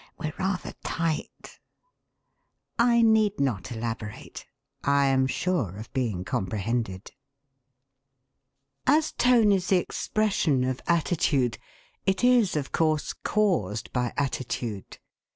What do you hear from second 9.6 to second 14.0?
the expression of attitude, it is, of course, caused